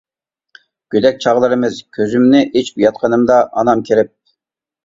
گۆدەك 0.95 1.19
چاغلىرىمىز، 1.25 1.77
كۆزۈمنى 1.97 2.41
ئېچىپ 2.47 2.83
ياتقىنىمدا 2.87 3.39
ئانام 3.53 3.85
كىرىپ. 3.91 4.11